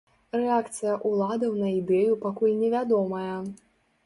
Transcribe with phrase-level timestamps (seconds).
[0.39, 3.37] Рэакцыя ўладаў на ідэю пакуль невядомая.